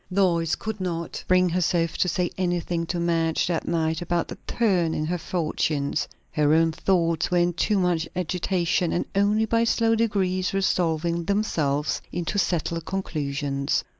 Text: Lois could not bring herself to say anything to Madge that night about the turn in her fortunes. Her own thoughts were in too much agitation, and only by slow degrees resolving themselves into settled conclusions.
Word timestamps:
Lois 0.09 0.55
could 0.55 0.81
not 0.81 1.23
bring 1.27 1.47
herself 1.49 1.95
to 1.95 2.07
say 2.09 2.31
anything 2.35 2.87
to 2.87 2.99
Madge 2.99 3.45
that 3.45 3.67
night 3.67 4.01
about 4.01 4.27
the 4.29 4.37
turn 4.47 4.95
in 4.95 5.05
her 5.05 5.17
fortunes. 5.19 6.07
Her 6.31 6.55
own 6.55 6.71
thoughts 6.71 7.29
were 7.29 7.37
in 7.37 7.53
too 7.53 7.77
much 7.77 8.09
agitation, 8.15 8.93
and 8.93 9.05
only 9.13 9.45
by 9.45 9.63
slow 9.63 9.93
degrees 9.93 10.55
resolving 10.55 11.25
themselves 11.25 12.01
into 12.11 12.39
settled 12.39 12.83
conclusions. 12.85 13.83